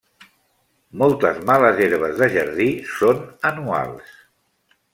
[1.01, 4.19] Moltes males herbes de jardí són anuals.